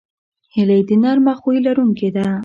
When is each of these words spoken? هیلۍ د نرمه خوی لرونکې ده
هیلۍ 0.53 0.81
د 0.87 0.91
نرمه 1.03 1.33
خوی 1.39 1.57
لرونکې 1.65 2.09
ده 2.15 2.25